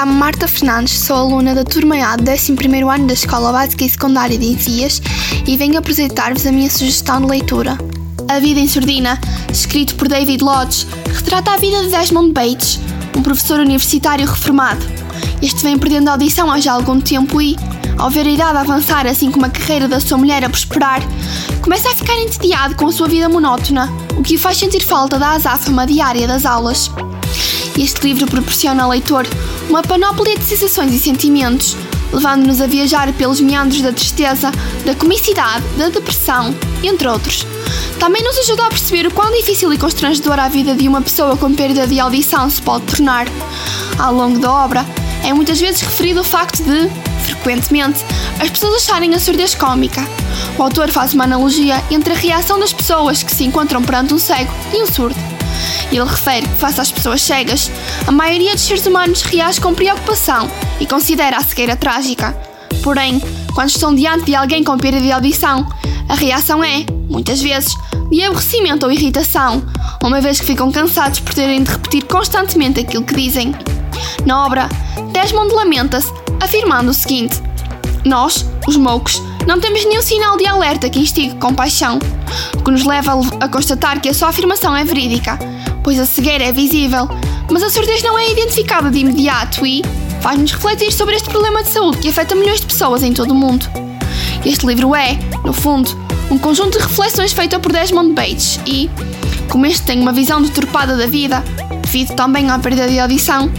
Chamo-me 0.00 0.18
Marta 0.18 0.48
Fernandes, 0.48 0.98
sou 0.98 1.14
aluna 1.14 1.54
da 1.54 1.62
turma 1.62 1.94
A 1.96 2.16
do 2.16 2.22
11 2.22 2.54
ano 2.90 3.06
da 3.06 3.12
Escola 3.12 3.52
Básica 3.52 3.84
e 3.84 3.90
Secundária 3.90 4.38
de 4.38 4.46
Enfias 4.46 5.02
e 5.46 5.58
venho 5.58 5.76
apresentar-vos 5.78 6.46
a 6.46 6.50
minha 6.50 6.70
sugestão 6.70 7.20
de 7.20 7.26
leitura. 7.26 7.76
A 8.26 8.40
Vida 8.40 8.60
em 8.60 8.66
Sordina, 8.66 9.20
escrito 9.52 9.96
por 9.96 10.08
David 10.08 10.42
Lodge, 10.42 10.86
retrata 11.14 11.50
a 11.50 11.58
vida 11.58 11.82
de 11.82 11.90
Desmond 11.90 12.32
Bates, 12.32 12.80
um 13.14 13.22
professor 13.22 13.60
universitário 13.60 14.26
reformado. 14.26 14.80
Este 15.42 15.62
vem 15.62 15.78
perdendo 15.78 16.08
a 16.08 16.12
audição 16.12 16.50
há 16.50 16.58
já 16.58 16.72
algum 16.72 16.98
tempo 16.98 17.38
e, 17.42 17.54
ao 17.98 18.08
ver 18.08 18.26
a 18.26 18.30
idade 18.30 18.56
avançar 18.56 19.06
assim 19.06 19.30
como 19.30 19.44
a 19.44 19.50
carreira 19.50 19.86
da 19.86 20.00
sua 20.00 20.16
mulher 20.16 20.42
a 20.42 20.48
prosperar, 20.48 21.02
começa 21.60 21.90
a 21.90 21.94
ficar 21.94 22.16
entediado 22.16 22.74
com 22.74 22.86
a 22.86 22.92
sua 22.92 23.06
vida 23.06 23.28
monótona, 23.28 23.92
o 24.16 24.22
que 24.22 24.36
o 24.36 24.38
faz 24.38 24.56
sentir 24.56 24.82
falta 24.82 25.18
da 25.18 25.32
azáfama 25.32 25.86
diária 25.86 26.26
das 26.26 26.46
aulas. 26.46 26.90
Este 27.78 28.06
livro 28.06 28.26
proporciona 28.26 28.84
ao 28.84 28.90
leitor 28.90 29.26
uma 29.70 29.82
panóplia 29.82 30.36
de 30.36 30.44
sensações 30.44 30.92
e 30.92 30.98
sentimentos, 30.98 31.76
levando-nos 32.12 32.60
a 32.60 32.66
viajar 32.66 33.12
pelos 33.12 33.40
meandros 33.40 33.80
da 33.80 33.92
tristeza, 33.92 34.50
da 34.84 34.96
comicidade, 34.96 35.64
da 35.78 35.88
depressão, 35.88 36.52
entre 36.82 37.06
outros. 37.06 37.46
Também 38.00 38.20
nos 38.20 38.36
ajuda 38.38 38.66
a 38.66 38.68
perceber 38.68 39.06
o 39.06 39.12
quão 39.12 39.30
difícil 39.30 39.72
e 39.72 39.78
constrangedora 39.78 40.42
a 40.42 40.48
vida 40.48 40.74
de 40.74 40.88
uma 40.88 41.00
pessoa 41.00 41.36
com 41.36 41.54
perda 41.54 41.86
de 41.86 42.00
audição 42.00 42.50
se 42.50 42.60
pode 42.60 42.84
tornar. 42.86 43.28
Ao 43.96 44.12
longo 44.12 44.40
da 44.40 44.52
obra, 44.52 44.84
é 45.22 45.32
muitas 45.32 45.60
vezes 45.60 45.82
referido 45.82 46.22
o 46.22 46.24
facto 46.24 46.64
de, 46.64 46.90
frequentemente, 47.24 48.04
as 48.40 48.50
pessoas 48.50 48.82
acharem 48.82 49.14
a 49.14 49.20
surdez 49.20 49.54
cómica. 49.54 50.04
O 50.58 50.64
autor 50.64 50.90
faz 50.90 51.14
uma 51.14 51.24
analogia 51.24 51.80
entre 51.92 52.12
a 52.12 52.16
reação 52.16 52.58
das 52.58 52.72
pessoas 52.72 53.22
que 53.22 53.32
se 53.32 53.44
encontram 53.44 53.80
perante 53.82 54.14
um 54.14 54.18
cego 54.18 54.52
e 54.74 54.82
um 54.82 54.86
surdo. 54.86 55.39
Ele 55.90 56.04
refere 56.04 56.46
que, 56.46 56.54
face 56.56 56.80
às 56.80 56.92
pessoas 56.92 57.22
cegas, 57.22 57.70
a 58.06 58.12
maioria 58.12 58.54
dos 58.54 58.62
seres 58.62 58.86
humanos 58.86 59.22
reage 59.22 59.60
com 59.60 59.74
preocupação 59.74 60.50
e 60.80 60.86
considera 60.86 61.36
a 61.36 61.42
cegueira 61.42 61.76
trágica. 61.76 62.36
Porém, 62.82 63.20
quando 63.54 63.68
estão 63.68 63.94
diante 63.94 64.26
de 64.26 64.34
alguém 64.34 64.64
com 64.64 64.78
perda 64.78 65.00
de 65.00 65.12
audição, 65.12 65.66
a 66.08 66.14
reação 66.14 66.62
é, 66.62 66.84
muitas 67.08 67.40
vezes, 67.40 67.74
de 68.10 68.22
aborrecimento 68.22 68.86
ou 68.86 68.92
irritação, 68.92 69.62
uma 70.02 70.20
vez 70.20 70.40
que 70.40 70.46
ficam 70.46 70.72
cansados 70.72 71.20
por 71.20 71.34
terem 71.34 71.62
de 71.62 71.70
repetir 71.70 72.04
constantemente 72.04 72.80
aquilo 72.80 73.04
que 73.04 73.14
dizem. 73.14 73.54
Na 74.24 74.44
obra, 74.44 74.68
Desmond 75.12 75.54
lamenta-se, 75.54 76.12
afirmando 76.40 76.90
o 76.90 76.94
seguinte: 76.94 77.40
Nós, 78.04 78.44
os 78.66 78.76
moucos, 78.76 79.22
não 79.46 79.60
temos 79.60 79.84
nenhum 79.84 80.02
sinal 80.02 80.36
de 80.36 80.46
alerta 80.46 80.88
que 80.88 80.98
instigue 80.98 81.36
compaixão, 81.36 81.98
o 82.56 82.62
que 82.62 82.70
nos 82.70 82.84
leva 82.84 83.12
a 83.40 83.48
constatar 83.48 84.00
que 84.00 84.08
a 84.08 84.14
sua 84.14 84.28
afirmação 84.28 84.76
é 84.76 84.84
verídica 84.84 85.38
pois 85.82 85.98
a 85.98 86.06
cegueira 86.06 86.44
é 86.44 86.52
visível, 86.52 87.08
mas 87.50 87.62
a 87.62 87.70
surdez 87.70 88.02
não 88.02 88.18
é 88.18 88.30
identificada 88.30 88.90
de 88.90 88.98
imediato 88.98 89.64
e 89.66 89.82
faz-nos 90.20 90.52
refletir 90.52 90.92
sobre 90.92 91.16
este 91.16 91.28
problema 91.28 91.62
de 91.62 91.70
saúde 91.70 91.98
que 91.98 92.08
afeta 92.08 92.34
milhões 92.34 92.60
de 92.60 92.66
pessoas 92.66 93.02
em 93.02 93.12
todo 93.12 93.30
o 93.32 93.34
mundo. 93.34 93.66
Este 94.44 94.66
livro 94.66 94.94
é, 94.94 95.18
no 95.44 95.52
fundo, 95.52 95.90
um 96.30 96.38
conjunto 96.38 96.78
de 96.78 96.84
reflexões 96.84 97.32
feito 97.32 97.58
por 97.60 97.72
Desmond 97.72 98.12
Bates 98.12 98.60
e, 98.66 98.90
como 99.48 99.66
este 99.66 99.82
tem 99.82 100.00
uma 100.00 100.12
visão 100.12 100.40
deturpada 100.40 100.96
da 100.96 101.06
vida, 101.06 101.42
devido 101.82 102.14
também 102.14 102.50
à 102.50 102.58
perda 102.58 102.86
de 102.86 102.98
audição, 102.98 103.50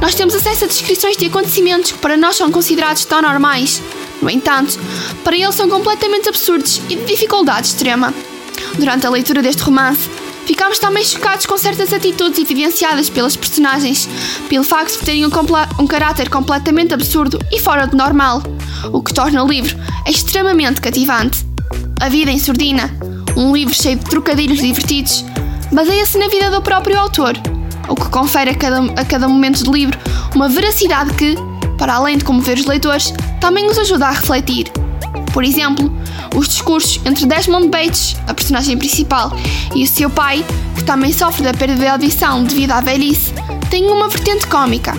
nós 0.00 0.14
temos 0.14 0.34
acesso 0.34 0.64
a 0.64 0.68
descrições 0.68 1.16
de 1.16 1.26
acontecimentos 1.26 1.92
que 1.92 1.98
para 1.98 2.16
nós 2.16 2.36
são 2.36 2.50
considerados 2.50 3.04
tão 3.04 3.20
normais. 3.20 3.82
No 4.24 4.30
entanto, 4.30 4.80
para 5.22 5.36
ele 5.36 5.52
são 5.52 5.68
completamente 5.68 6.30
absurdos 6.30 6.80
e 6.88 6.96
de 6.96 7.04
dificuldade 7.04 7.66
extrema. 7.66 8.14
Durante 8.78 9.06
a 9.06 9.10
leitura 9.10 9.42
deste 9.42 9.62
romance, 9.62 10.08
Ficámos 10.46 10.78
também 10.78 11.02
chocados 11.02 11.46
com 11.46 11.56
certas 11.56 11.90
atitudes 11.90 12.38
evidenciadas 12.38 13.08
pelas 13.08 13.34
personagens, 13.34 14.06
pelo 14.46 14.62
facto 14.62 14.98
de 14.98 15.06
terem 15.06 15.24
um, 15.24 15.30
um 15.78 15.86
caráter 15.86 16.28
completamente 16.28 16.92
absurdo 16.92 17.38
e 17.50 17.58
fora 17.58 17.86
do 17.86 17.96
normal, 17.96 18.42
o 18.92 19.02
que 19.02 19.14
torna 19.14 19.42
o 19.42 19.48
livro 19.48 19.74
extremamente 20.06 20.82
cativante. 20.82 21.46
A 21.98 22.10
Vida 22.10 22.30
em 22.30 22.38
Sordina, 22.38 22.94
um 23.34 23.54
livro 23.54 23.74
cheio 23.74 23.98
de 23.98 24.04
trocadilhos 24.04 24.58
divertidos, 24.58 25.24
baseia-se 25.72 26.18
na 26.18 26.28
vida 26.28 26.50
do 26.50 26.60
próprio 26.60 26.98
autor, 26.98 27.32
o 27.88 27.94
que 27.94 28.10
confere 28.10 28.50
a 28.50 28.54
cada, 28.54 28.82
a 29.00 29.04
cada 29.06 29.26
momento 29.26 29.64
do 29.64 29.72
livro 29.72 29.98
uma 30.34 30.50
veracidade 30.50 31.14
que, 31.14 31.36
para 31.78 31.94
além 31.94 32.18
de 32.18 32.24
comover 32.24 32.58
os 32.58 32.66
leitores, 32.66 33.14
também 33.44 33.66
os 33.66 33.76
ajuda 33.76 34.06
a 34.06 34.10
refletir. 34.10 34.72
Por 35.34 35.44
exemplo, 35.44 35.92
os 36.34 36.48
discursos 36.48 36.98
entre 37.04 37.26
Desmond 37.26 37.68
Bates, 37.68 38.16
a 38.26 38.32
personagem 38.32 38.78
principal, 38.78 39.36
e 39.74 39.84
o 39.84 39.86
seu 39.86 40.08
pai, 40.08 40.42
que 40.74 40.82
também 40.82 41.12
sofre 41.12 41.42
da 41.42 41.52
perda 41.52 41.74
de 41.74 41.86
audição 41.86 42.42
devido 42.42 42.70
à 42.70 42.80
velhice, 42.80 43.34
têm 43.68 43.84
uma 43.90 44.08
vertente 44.08 44.46
cômica. 44.46 44.94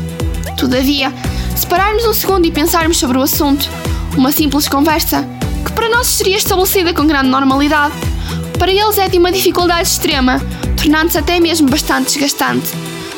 Todavia, 0.57 1.11
se 1.55 1.65
pararmos 1.65 2.05
um 2.05 2.13
segundo 2.13 2.45
e 2.45 2.51
pensarmos 2.51 2.97
sobre 2.97 3.17
o 3.17 3.23
assunto, 3.23 3.67
uma 4.15 4.31
simples 4.31 4.67
conversa, 4.67 5.27
que 5.65 5.71
para 5.71 5.89
nós 5.89 6.05
seria 6.05 6.37
estabelecida 6.37 6.93
com 6.93 7.07
grande 7.07 7.29
normalidade, 7.29 7.95
para 8.59 8.71
eles 8.71 8.99
é 8.99 9.09
de 9.09 9.17
uma 9.17 9.31
dificuldade 9.31 9.89
extrema, 9.89 10.39
tornando-se 10.77 11.17
até 11.17 11.39
mesmo 11.39 11.67
bastante 11.67 12.13
desgastante. 12.13 12.69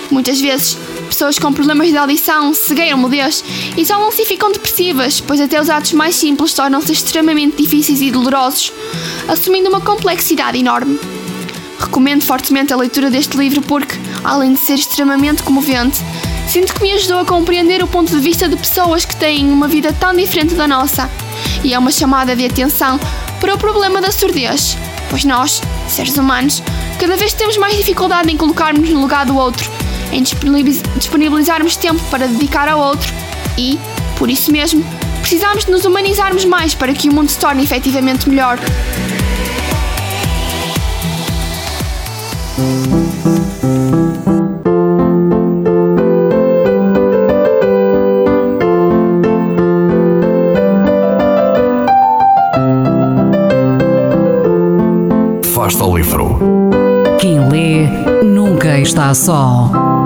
Muitas 0.09 0.39
vezes, 0.39 0.77
pessoas 1.07 1.39
com 1.39 1.51
problemas 1.51 1.89
de 1.89 1.97
audição, 1.97 2.53
cegueira 2.53 2.95
ou 2.95 3.01
mudez, 3.01 3.43
isolam-se 3.75 4.21
e 4.21 4.25
ficam 4.25 4.51
depressivas, 4.51 5.19
pois 5.19 5.41
até 5.41 5.59
os 5.59 5.69
atos 5.69 5.93
mais 5.93 6.15
simples 6.15 6.53
tornam-se 6.53 6.91
extremamente 6.91 7.57
difíceis 7.57 8.01
e 8.01 8.11
dolorosos, 8.11 8.71
assumindo 9.27 9.69
uma 9.69 9.81
complexidade 9.81 10.57
enorme. 10.57 10.99
Recomendo 11.79 12.23
fortemente 12.23 12.73
a 12.73 12.77
leitura 12.77 13.09
deste 13.09 13.37
livro 13.37 13.61
porque, 13.61 13.95
além 14.23 14.53
de 14.53 14.59
ser 14.59 14.75
extremamente 14.75 15.43
comovente, 15.43 15.97
sinto 16.47 16.73
que 16.73 16.81
me 16.81 16.91
ajudou 16.93 17.19
a 17.19 17.25
compreender 17.25 17.83
o 17.83 17.87
ponto 17.87 18.11
de 18.11 18.19
vista 18.19 18.47
de 18.49 18.55
pessoas 18.55 19.05
que 19.05 19.15
têm 19.15 19.49
uma 19.49 19.67
vida 19.67 19.93
tão 19.93 20.13
diferente 20.13 20.55
da 20.55 20.67
nossa, 20.67 21.09
e 21.63 21.73
é 21.73 21.79
uma 21.79 21.91
chamada 21.91 22.35
de 22.35 22.45
atenção 22.45 22.99
para 23.39 23.53
o 23.53 23.57
problema 23.57 24.01
da 24.01 24.11
surdez, 24.11 24.77
pois 25.09 25.23
nós, 25.23 25.61
seres 25.87 26.17
humanos, 26.17 26.61
cada 26.99 27.15
vez 27.15 27.33
temos 27.33 27.57
mais 27.57 27.77
dificuldade 27.77 28.31
em 28.31 28.37
colocarmos 28.37 28.89
no 28.89 29.01
lugar 29.01 29.25
do 29.25 29.37
outro 29.37 29.69
em 30.11 30.23
disponibilizarmos 30.23 31.75
tempo 31.75 32.01
para 32.09 32.27
dedicar 32.27 32.67
ao 32.67 32.79
outro 32.79 33.13
e, 33.57 33.79
por 34.17 34.29
isso 34.29 34.51
mesmo, 34.51 34.83
precisamos 35.21 35.65
de 35.65 35.71
nos 35.71 35.85
humanizarmos 35.85 36.45
mais 36.45 36.73
para 36.73 36.93
que 36.93 37.09
o 37.09 37.13
mundo 37.13 37.29
se 37.29 37.37
torne 37.37 37.63
efetivamente 37.63 38.29
melhor. 38.29 38.57
Fasta 55.53 55.83
o 55.83 55.97
livro. 55.97 56.39
Quem 57.19 57.39
lê 57.49 57.87
nunca 58.23 58.79
está 58.79 59.13
só. 59.13 59.96